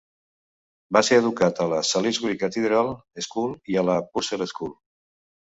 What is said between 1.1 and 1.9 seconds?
educat a la